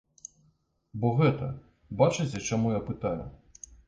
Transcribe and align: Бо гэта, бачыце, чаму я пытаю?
Бо 1.03 1.11
гэта, 1.19 1.49
бачыце, 1.99 2.41
чаму 2.47 2.73
я 2.73 2.81
пытаю? 2.89 3.23